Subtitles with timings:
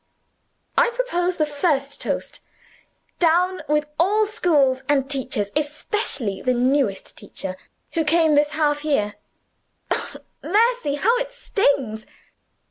[0.75, 2.41] I propose the first toast.
[3.19, 7.55] Down with all schools and teachers especially the new teacher,
[7.93, 9.13] who came this half year.
[9.91, 12.07] Oh, mercy, how it stings!"